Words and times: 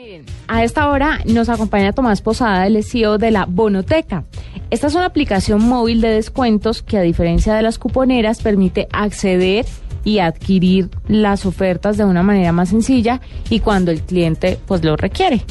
Miren, 0.00 0.24
a 0.48 0.64
esta 0.64 0.88
hora 0.88 1.18
nos 1.26 1.50
acompaña 1.50 1.92
Tomás 1.92 2.22
Posada, 2.22 2.66
el 2.66 2.82
CEO 2.82 3.18
de 3.18 3.30
la 3.30 3.44
Bonoteca. 3.44 4.24
Esta 4.70 4.86
es 4.86 4.94
una 4.94 5.04
aplicación 5.04 5.62
móvil 5.62 6.00
de 6.00 6.08
descuentos 6.08 6.82
que 6.82 6.96
a 6.96 7.02
diferencia 7.02 7.52
de 7.52 7.60
las 7.60 7.78
cuponeras 7.78 8.40
permite 8.40 8.88
acceder 8.94 9.66
y 10.02 10.20
adquirir 10.20 10.88
las 11.06 11.44
ofertas 11.44 11.98
de 11.98 12.06
una 12.06 12.22
manera 12.22 12.50
más 12.50 12.70
sencilla 12.70 13.20
y 13.50 13.60
cuando 13.60 13.90
el 13.90 14.00
cliente 14.00 14.58
pues 14.66 14.82
lo 14.82 14.96
requiere. 14.96 15.42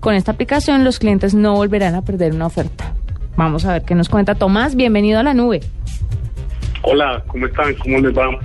Con 0.00 0.14
esta 0.14 0.32
aplicación 0.32 0.84
los 0.84 0.98
clientes 0.98 1.34
no 1.34 1.54
volverán 1.54 1.94
a 1.94 2.02
perder 2.02 2.34
una 2.34 2.44
oferta. 2.44 2.92
Vamos 3.38 3.64
a 3.64 3.72
ver 3.72 3.84
qué 3.84 3.94
nos 3.94 4.10
cuenta 4.10 4.34
Tomás. 4.34 4.74
Bienvenido 4.74 5.18
a 5.18 5.22
la 5.22 5.32
nube. 5.32 5.60
Hola, 6.82 7.24
¿cómo 7.26 7.46
están? 7.46 7.74
¿Cómo 7.76 8.00
les 8.00 8.14
va? 8.14 8.38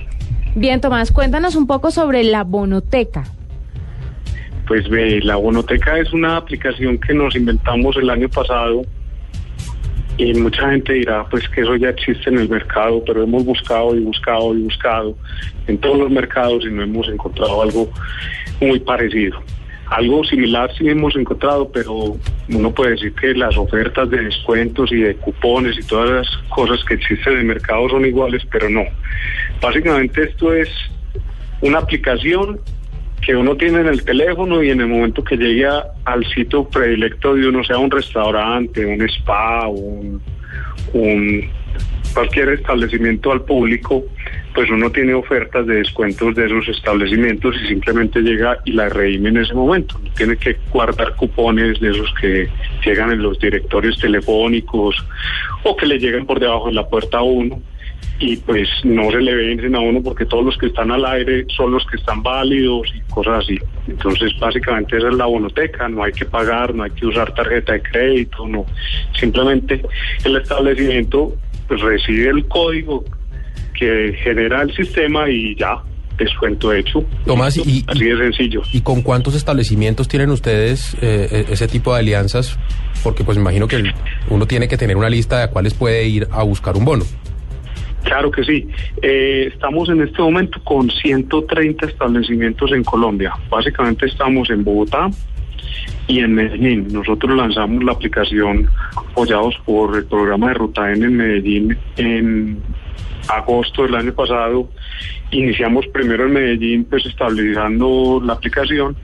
Bien, 0.56 0.80
Tomás, 0.80 1.12
cuéntanos 1.12 1.58
un 1.58 1.68
poco 1.68 1.92
sobre 1.92 2.24
la 2.24 2.46
Bonoteca. 2.46 3.26
Pues 4.70 4.88
ve, 4.88 5.20
la 5.24 5.36
Bonoteca 5.36 5.98
es 5.98 6.14
una 6.14 6.38
aplicación 6.38 7.00
que 7.00 7.12
nos 7.12 7.36
inventamos 7.36 7.98
el 7.98 8.08
año 8.08 8.30
pasado 8.30 8.84
y 10.16 10.32
mucha 10.36 10.70
gente 10.70 10.94
dirá 10.94 11.26
pues 11.28 11.50
que 11.50 11.62
eso 11.62 11.76
ya 11.76 11.90
existe 11.90 12.30
en 12.30 12.38
el 12.38 12.48
mercado, 12.48 13.04
pero 13.04 13.24
hemos 13.24 13.44
buscado 13.44 13.96
y 13.96 14.02
buscado 14.02 14.54
y 14.54 14.62
buscado 14.62 15.18
en 15.66 15.76
todos 15.80 15.98
los 15.98 16.12
mercados 16.12 16.64
y 16.66 16.70
no 16.70 16.84
hemos 16.84 17.10
encontrado 17.10 17.64
algo 17.64 17.90
muy 18.62 18.80
parecido. 18.80 19.42
Algo 19.88 20.24
similar 20.24 20.70
sí 20.78 20.88
hemos 20.88 21.16
encontrado, 21.16 21.72
pero 21.72 22.16
uno 22.50 22.72
puede 22.72 22.92
decir 22.92 23.12
que 23.14 23.34
las 23.34 23.58
ofertas 23.58 24.08
de 24.12 24.22
descuentos 24.22 24.92
y 24.92 24.98
de 24.98 25.16
cupones 25.16 25.80
y 25.80 25.88
todas 25.88 26.12
las 26.12 26.38
cosas 26.50 26.86
que 26.86 26.94
existen 26.94 27.34
en 27.34 27.40
el 27.40 27.46
mercado 27.46 27.90
son 27.90 28.06
iguales, 28.06 28.44
pero 28.52 28.70
no. 28.70 28.84
Básicamente 29.60 30.26
esto 30.26 30.54
es 30.54 30.70
una 31.62 31.80
aplicación 31.80 32.60
que 33.30 33.36
uno 33.36 33.56
tiene 33.56 33.82
en 33.82 33.88
el 33.90 34.04
teléfono 34.04 34.64
y 34.64 34.72
en 34.72 34.82
el 34.82 34.88
momento 34.88 35.24
que 35.24 35.38
llegue 35.38 35.68
al 36.06 36.26
sitio 36.34 36.68
predilecto 36.68 37.36
de 37.36 37.48
uno, 37.48 37.64
sea 37.64 37.78
un 37.78 37.92
restaurante, 37.92 38.84
un 38.84 39.08
spa, 39.08 39.68
un, 39.68 40.20
cualquier 42.12 42.50
establecimiento 42.50 43.32
al 43.32 43.42
público, 43.44 44.04
pues 44.56 44.68
uno 44.72 44.90
tiene 44.90 45.14
ofertas 45.14 45.68
de 45.68 45.76
descuentos 45.76 46.34
de 46.34 46.48
esos 46.48 46.70
establecimientos 46.70 47.56
y 47.64 47.68
simplemente 47.68 48.22
llega 48.22 48.58
y 48.66 48.72
la 48.72 48.90
redime 48.90 49.30
en 49.30 49.38
ese 49.38 49.54
momento. 49.54 50.02
Tiene 50.18 50.36
que 50.36 50.58
guardar 50.72 51.16
cupones 51.16 51.80
de 51.80 51.92
esos 51.92 52.12
que 52.20 52.50
llegan 52.84 53.12
en 53.12 53.22
los 53.22 53.38
directorios 53.38 54.00
telefónicos 54.00 54.96
o 55.62 55.78
que 55.78 55.86
le 55.86 56.00
llegan 56.00 56.26
por 56.26 56.40
debajo 56.40 56.70
de 56.70 56.74
la 56.74 56.90
puerta 56.90 57.20
a 57.20 57.22
uno 57.22 57.62
y 58.20 58.36
pues 58.38 58.68
no 58.84 59.10
se 59.12 59.22
le 59.22 59.34
vencen 59.34 59.76
a 59.76 59.80
uno 59.80 60.02
porque 60.04 60.26
todos 60.26 60.44
los 60.44 60.58
que 60.58 60.68
están 60.68 60.92
al 60.92 61.06
aire 61.06 61.46
son 61.56 61.72
los 61.72 61.86
que 61.86 61.96
están 61.96 62.22
válidos 62.22 62.88
y 62.94 63.00
cosas 63.12 63.46
así. 63.46 63.58
Entonces 63.88 64.38
básicamente 64.40 64.98
esa 64.98 65.08
es 65.08 65.16
la 65.16 65.26
bonoteca, 65.26 65.88
no 65.88 66.04
hay 66.04 66.12
que 66.12 66.26
pagar, 66.26 66.76
no 66.76 66.84
hay 66.84 66.92
que 66.92 67.06
usar 67.06 67.34
tarjeta 67.34 67.74
de 67.74 67.82
crédito, 67.82 68.46
no. 68.48 68.66
Simplemente 69.18 69.82
el 70.26 70.36
establecimiento 70.36 71.34
pues 71.68 71.82
recibe 71.82 72.30
el 72.30 72.46
código 72.48 73.06
que 73.74 74.14
genera 74.22 74.64
el 74.64 74.76
sistema 74.76 75.30
y 75.30 75.56
ya, 75.56 75.82
descuento 76.18 76.74
hecho. 76.74 77.06
Tomás, 77.26 77.56
y, 77.56 77.86
así 77.88 78.04
de 78.04 78.18
sencillo. 78.18 78.62
¿Y 78.74 78.82
con 78.82 79.02
cuántos 79.02 79.36
establecimientos 79.36 80.10
tienen 80.10 80.30
ustedes 80.32 80.98
eh, 81.02 81.46
ese 81.50 81.70
tipo 81.70 81.94
de 81.94 82.00
alianzas? 82.00 82.60
Porque 83.02 83.24
pues 83.24 83.38
me 83.38 83.44
imagino 83.44 83.70
que 83.70 83.94
uno 84.30 84.46
tiene 84.46 84.68
que 84.68 84.78
tener 84.78 84.98
una 84.98 85.10
lista 85.10 85.38
de 85.38 85.44
a 85.44 85.48
cuáles 85.50 85.74
puede 85.74 86.06
ir 86.06 86.28
a 86.32 86.44
buscar 86.44 86.76
un 86.76 86.84
bono. 86.84 87.06
Claro 88.10 88.32
que 88.32 88.44
sí. 88.44 88.68
Eh, 89.04 89.52
estamos 89.54 89.88
en 89.88 90.02
este 90.02 90.20
momento 90.20 90.60
con 90.64 90.90
130 90.90 91.86
establecimientos 91.86 92.72
en 92.72 92.84
Colombia. 92.84 93.36
Básicamente 93.52 94.08
estamos 94.08 94.50
en 94.50 94.64
Bogotá 94.64 95.12
y 96.08 96.20
en 96.20 96.34
Medellín. 96.34 96.88
Nosotros 96.92 97.38
lanzamos 97.38 97.84
la 97.84 97.92
aplicación 97.92 98.68
apoyados 98.96 99.56
por 99.64 99.96
el 99.96 100.06
programa 100.06 100.48
de 100.48 100.54
Ruta 100.56 100.92
N 100.92 101.06
en 101.06 101.18
Medellín 101.18 101.78
en 101.98 102.64
agosto 103.28 103.84
del 103.84 103.94
año 103.94 104.14
pasado. 104.14 104.68
Iniciamos 105.30 105.86
primero 105.94 106.26
en 106.26 106.34
Medellín, 106.34 106.86
pues 106.86 107.06
estabilizando 107.06 108.20
la 108.26 108.34
aplicación 108.34 108.96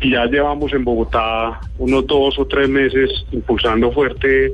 y 0.00 0.12
ya 0.12 0.26
llevamos 0.26 0.72
en 0.72 0.84
Bogotá 0.84 1.58
unos 1.78 2.06
dos 2.06 2.38
o 2.38 2.46
tres 2.46 2.68
meses 2.68 3.10
impulsando 3.32 3.90
fuerte 3.90 4.52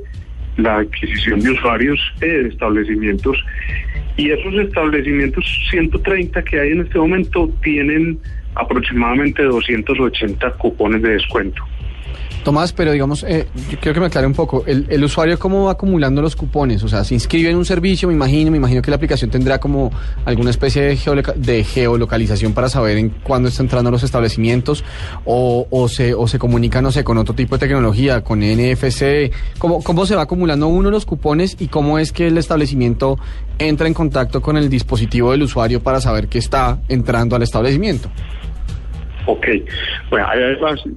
la 0.63 0.77
adquisición 0.77 1.39
de 1.39 1.51
usuarios 1.51 1.99
de 2.19 2.47
establecimientos 2.47 3.37
y 4.17 4.31
esos 4.31 4.53
establecimientos 4.55 5.45
130 5.69 6.43
que 6.43 6.59
hay 6.59 6.71
en 6.71 6.81
este 6.81 6.97
momento 6.97 7.49
tienen 7.63 8.19
aproximadamente 8.55 9.43
280 9.43 10.51
cupones 10.53 11.01
de 11.01 11.09
descuento. 11.11 11.63
Tomás, 12.43 12.71
pero 12.71 12.93
digamos, 12.93 13.23
eh, 13.23 13.47
yo 13.69 13.77
quiero 13.79 13.93
que 13.93 13.99
me 13.99 14.05
aclare 14.05 14.25
un 14.25 14.33
poco, 14.33 14.63
el, 14.65 15.03
usuario 15.03 15.37
cómo 15.37 15.65
va 15.65 15.73
acumulando 15.73 16.21
los 16.21 16.37
cupones, 16.37 16.81
o 16.83 16.87
sea, 16.87 17.03
se 17.03 17.13
inscribe 17.13 17.49
en 17.49 17.57
un 17.57 17.65
servicio, 17.65 18.07
me 18.07 18.13
imagino, 18.13 18.49
me 18.49 18.57
imagino 18.57 18.81
que 18.81 18.89
la 18.89 18.95
aplicación 18.95 19.29
tendrá 19.29 19.59
como 19.59 19.91
alguna 20.23 20.49
especie 20.49 20.83
de, 20.83 21.33
de 21.35 21.63
geolocalización 21.65 22.53
para 22.53 22.69
saber 22.69 22.97
en 22.97 23.09
cuándo 23.09 23.49
está 23.49 23.61
entrando 23.61 23.91
los 23.91 24.03
establecimientos, 24.03 24.85
o, 25.25 25.67
o, 25.69 25.89
se, 25.89 26.13
o 26.13 26.27
se 26.27 26.39
comunica, 26.39 26.81
no 26.81 26.91
sé, 26.91 27.03
con 27.03 27.17
otro 27.17 27.35
tipo 27.35 27.57
de 27.57 27.67
tecnología, 27.67 28.23
con 28.23 28.39
NFC, 28.39 29.31
¿cómo, 29.57 29.83
cómo 29.83 30.05
se 30.05 30.15
va 30.15 30.21
acumulando 30.21 30.67
uno 30.67 30.89
los 30.91 31.05
cupones 31.05 31.57
y 31.59 31.67
cómo 31.67 31.99
es 31.99 32.13
que 32.13 32.27
el 32.27 32.37
establecimiento 32.37 33.19
entra 33.57 33.87
en 33.87 33.93
contacto 33.93 34.41
con 34.41 34.55
el 34.55 34.69
dispositivo 34.69 35.31
del 35.31 35.43
usuario 35.43 35.83
para 35.83 35.99
saber 35.99 36.29
que 36.29 36.37
está 36.37 36.79
entrando 36.87 37.35
al 37.35 37.43
establecimiento? 37.43 38.09
Ok, 39.25 39.45
bueno, 40.09 40.25
hay 40.27 40.39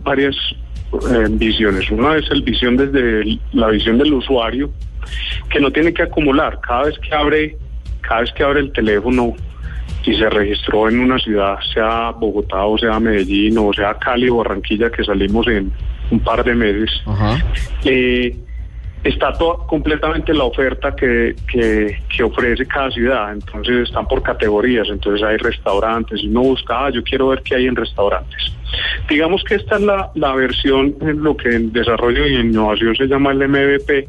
varias 0.04 0.36
eh, 0.92 1.26
visiones. 1.30 1.90
Una 1.90 2.16
es 2.16 2.30
el 2.30 2.42
visión 2.42 2.76
desde 2.76 3.38
la 3.52 3.68
visión 3.68 3.98
del 3.98 4.12
usuario, 4.14 4.70
que 5.50 5.60
no 5.60 5.70
tiene 5.70 5.92
que 5.92 6.02
acumular. 6.02 6.60
Cada 6.60 6.84
vez 6.84 6.98
que 6.98 7.14
abre, 7.14 7.56
cada 8.00 8.20
vez 8.20 8.32
que 8.32 8.42
abre 8.42 8.60
el 8.60 8.72
teléfono 8.72 9.34
y 10.04 10.14
se 10.14 10.28
registró 10.28 10.88
en 10.88 11.00
una 11.00 11.18
ciudad, 11.18 11.58
sea 11.72 12.10
Bogotá 12.10 12.64
o 12.64 12.76
sea 12.76 12.98
Medellín 12.98 13.56
o 13.58 13.72
sea 13.72 13.94
Cali 13.94 14.28
o 14.28 14.36
Barranquilla, 14.36 14.90
que 14.90 15.04
salimos 15.04 15.46
en 15.46 15.72
un 16.10 16.20
par 16.20 16.44
de 16.44 16.54
meses, 16.54 16.90
eh, 17.84 18.36
está 19.04 19.32
todo, 19.32 19.66
completamente 19.66 20.32
la 20.32 20.44
oferta 20.44 20.94
que, 20.94 21.34
que, 21.50 22.22
ofrece 22.22 22.66
cada 22.66 22.90
ciudad. 22.90 23.32
Entonces 23.32 23.88
están 23.88 24.06
por 24.06 24.22
categorías. 24.22 24.88
Entonces 24.90 25.26
hay 25.26 25.36
restaurantes. 25.38 26.22
Y 26.22 26.28
uno 26.28 26.42
busca, 26.42 26.86
ah, 26.86 26.90
yo 26.90 27.02
quiero 27.02 27.28
ver 27.28 27.42
qué 27.42 27.56
hay 27.56 27.66
en 27.66 27.76
restaurantes. 27.76 28.51
Digamos 29.12 29.44
que 29.44 29.56
esta 29.56 29.76
es 29.76 29.82
la, 29.82 30.10
la 30.14 30.34
versión 30.34 30.96
en 31.02 31.22
lo 31.22 31.36
que 31.36 31.54
en 31.54 31.70
desarrollo 31.70 32.26
y 32.26 32.36
innovación 32.36 32.96
se 32.96 33.06
llama 33.06 33.32
el 33.32 33.46
MVP, 33.46 34.08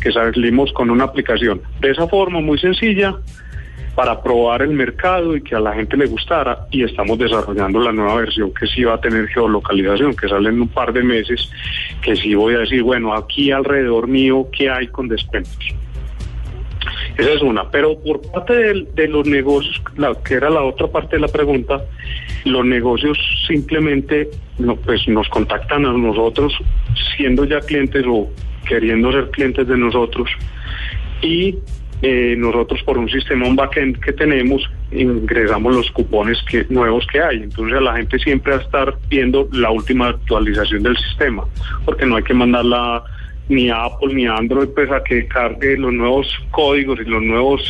que 0.00 0.12
salimos 0.12 0.72
con 0.72 0.90
una 0.90 1.02
aplicación. 1.02 1.60
De 1.80 1.90
esa 1.90 2.06
forma, 2.06 2.40
muy 2.40 2.56
sencilla, 2.60 3.16
para 3.96 4.22
probar 4.22 4.62
el 4.62 4.70
mercado 4.70 5.34
y 5.36 5.42
que 5.42 5.56
a 5.56 5.60
la 5.60 5.72
gente 5.72 5.96
le 5.96 6.06
gustara 6.06 6.68
y 6.70 6.84
estamos 6.84 7.18
desarrollando 7.18 7.80
la 7.80 7.90
nueva 7.90 8.14
versión 8.14 8.54
que 8.54 8.68
sí 8.68 8.84
va 8.84 8.94
a 8.94 9.00
tener 9.00 9.26
geolocalización, 9.26 10.14
que 10.14 10.28
sale 10.28 10.50
en 10.50 10.60
un 10.60 10.68
par 10.68 10.92
de 10.92 11.02
meses, 11.02 11.50
que 12.00 12.14
sí 12.14 12.36
voy 12.36 12.54
a 12.54 12.58
decir, 12.58 12.84
bueno, 12.84 13.12
aquí 13.12 13.50
alrededor 13.50 14.06
mío, 14.06 14.46
¿qué 14.56 14.70
hay 14.70 14.86
con 14.86 15.08
descuentos? 15.08 15.58
Esa 17.18 17.32
es 17.32 17.42
una, 17.42 17.68
pero 17.68 17.98
por 17.98 18.20
parte 18.30 18.54
de, 18.54 19.08
los 19.08 19.26
negocios, 19.26 19.82
la, 19.96 20.14
que 20.24 20.34
era 20.34 20.48
la 20.48 20.62
otra 20.62 20.86
parte 20.86 21.16
de 21.16 21.22
la 21.22 21.28
pregunta, 21.28 21.82
los 22.44 22.64
negocios 22.64 23.18
simplemente 23.48 24.30
no, 24.58 24.76
pues 24.76 25.06
nos 25.08 25.28
contactan 25.28 25.84
a 25.86 25.92
nosotros 25.92 26.56
siendo 27.16 27.44
ya 27.44 27.60
clientes 27.60 28.04
o 28.06 28.30
queriendo 28.66 29.12
ser 29.12 29.30
clientes 29.30 29.66
de 29.66 29.76
nosotros 29.76 30.30
y 31.22 31.56
eh, 32.02 32.34
nosotros 32.36 32.82
por 32.82 32.98
un 32.98 33.08
sistema, 33.08 33.46
un 33.46 33.56
backend 33.56 33.98
que 33.98 34.12
tenemos, 34.12 34.68
ingresamos 34.92 35.74
los 35.74 35.90
cupones 35.90 36.38
que, 36.42 36.66
nuevos 36.68 37.06
que 37.06 37.20
hay. 37.20 37.36
Entonces 37.36 37.80
la 37.80 37.96
gente 37.96 38.18
siempre 38.18 38.52
va 38.52 38.58
a 38.58 38.62
estar 38.62 38.94
viendo 39.08 39.48
la 39.52 39.70
última 39.70 40.08
actualización 40.08 40.82
del 40.82 40.96
sistema, 40.98 41.44
porque 41.84 42.04
no 42.04 42.16
hay 42.16 42.22
que 42.22 42.34
mandarla 42.34 43.02
ni 43.48 43.70
Apple 43.70 44.14
ni 44.14 44.26
Android 44.26 44.68
pues 44.74 44.90
a 44.90 45.02
que 45.02 45.26
cargue 45.26 45.76
los 45.76 45.92
nuevos 45.92 46.26
códigos 46.50 46.98
y 47.00 47.08
los 47.08 47.22
nuevos 47.22 47.62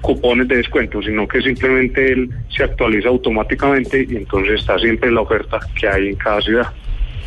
cupones 0.00 0.48
de 0.48 0.56
descuento, 0.56 1.00
sino 1.02 1.26
que 1.26 1.40
simplemente 1.40 2.12
él 2.12 2.30
se 2.54 2.64
actualiza 2.64 3.08
automáticamente 3.08 4.06
y 4.08 4.16
entonces 4.16 4.60
está 4.60 4.78
siempre 4.78 5.10
la 5.10 5.22
oferta 5.22 5.58
que 5.78 5.88
hay 5.88 6.08
en 6.08 6.16
cada 6.16 6.40
ciudad. 6.40 6.66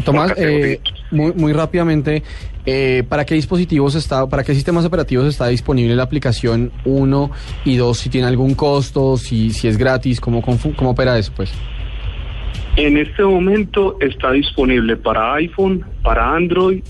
Tomás, 0.04 0.34
eh, 0.38 0.80
muy, 1.10 1.34
muy 1.34 1.54
rápidamente, 1.54 2.22
eh, 2.66 3.04
¿para 3.08 3.26
qué 3.26 3.34
dispositivos 3.34 3.96
está, 3.96 4.28
para 4.28 4.44
qué 4.44 4.54
sistemas 4.54 4.86
operativos 4.86 5.26
está 5.26 5.48
disponible 5.48 5.96
la 5.96 6.04
aplicación 6.04 6.72
1 6.84 7.32
y 7.64 7.78
2? 7.78 7.98
Si 7.98 8.10
tiene 8.10 8.28
algún 8.28 8.56
costo, 8.56 9.18
si, 9.18 9.52
si 9.52 9.68
es 9.68 9.78
gratis, 9.78 10.20
¿cómo, 10.20 10.42
cómo, 10.42 10.60
cómo 10.76 10.92
opera 10.92 11.18
eso? 11.18 11.32
Pues? 11.36 11.54
En 12.76 12.98
este 12.98 13.24
momento 13.24 13.98
está 14.02 14.34
disponible 14.34 14.98
para 14.98 15.36
iPhone, 15.36 15.86
para 16.04 16.36
Android 16.36 16.84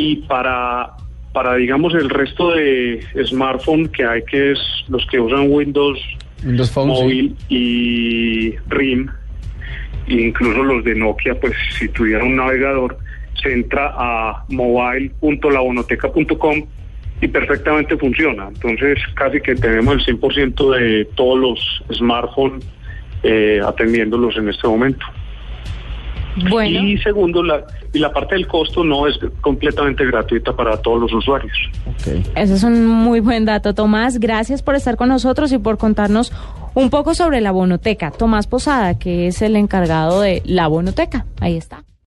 y 0.00 0.16
para, 0.16 0.96
para 1.34 1.56
digamos, 1.56 1.92
el 1.94 2.08
resto 2.08 2.52
de 2.52 3.04
smartphone 3.26 3.88
que 3.88 4.06
hay, 4.06 4.24
que 4.24 4.52
es 4.52 4.58
los 4.88 5.04
que 5.06 5.20
usan 5.20 5.50
Windows 5.50 6.00
Windows 6.42 6.70
Phone, 6.70 6.96
sí. 6.96 7.02
móvil 7.02 7.36
y 7.50 8.54
RIM, 8.68 9.10
incluso 10.06 10.64
los 10.64 10.82
de 10.84 10.94
Nokia, 10.94 11.38
pues 11.38 11.52
si 11.78 11.86
tuviera 11.88 12.24
un 12.24 12.36
navegador, 12.36 12.96
se 13.42 13.52
entra 13.52 13.92
a 13.94 14.42
mobile.labonoteca.com 14.48 16.64
y 17.20 17.28
perfectamente 17.28 17.98
funciona. 17.98 18.48
Entonces 18.48 18.98
casi 19.14 19.42
que 19.42 19.54
tenemos 19.54 20.08
el 20.08 20.18
100% 20.18 20.78
de 20.78 21.04
todos 21.14 21.38
los 21.38 21.82
smartphones 21.94 22.64
eh, 23.22 23.60
atendiéndolos 23.62 24.38
en 24.38 24.48
este 24.48 24.66
momento. 24.66 25.04
Bueno, 26.48 26.80
Y 26.84 26.98
segundo, 26.98 27.42
la, 27.42 27.64
y 27.92 27.98
la 27.98 28.12
parte 28.12 28.34
del 28.34 28.46
costo 28.46 28.84
no 28.84 29.06
es 29.06 29.18
completamente 29.40 30.04
gratuita 30.06 30.54
para 30.54 30.76
todos 30.76 31.00
los 31.00 31.12
usuarios. 31.12 31.52
Ok. 31.86 32.26
ese 32.34 32.54
es 32.54 32.62
un 32.62 32.86
muy 32.86 33.20
buen 33.20 33.44
dato, 33.44 33.74
Tomás. 33.74 34.18
Gracias 34.18 34.62
por 34.62 34.74
estar 34.74 34.96
con 34.96 35.08
nosotros 35.08 35.52
y 35.52 35.58
por 35.58 35.78
contarnos 35.78 36.32
un 36.74 36.90
poco 36.90 37.14
sobre 37.14 37.40
la 37.40 37.50
Bonoteca. 37.50 38.10
Tomás 38.10 38.46
Posada, 38.46 38.98
que 38.98 39.26
es 39.26 39.42
el 39.42 39.56
encargado 39.56 40.20
de 40.20 40.42
la 40.44 40.68
Bonoteca. 40.68 41.26
Ahí 41.40 41.56
está. 41.56 41.84